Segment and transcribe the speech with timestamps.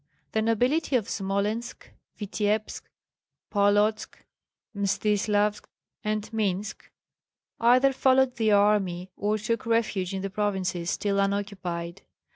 [0.31, 2.89] The nobility of Smolensk, Vityebsk,
[3.51, 4.15] Polotsk,
[4.75, 5.65] Mstislavsk,
[6.03, 6.89] and Minsk
[7.59, 12.01] either followed the army or took refuge in the provinces still unoccupied.